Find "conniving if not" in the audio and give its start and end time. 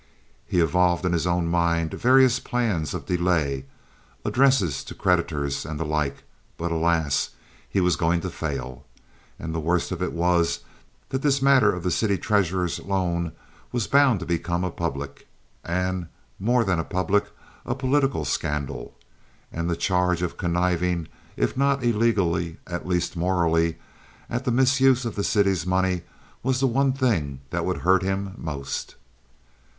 20.35-21.83